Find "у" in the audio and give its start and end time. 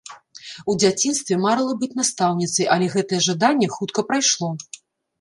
0.71-0.73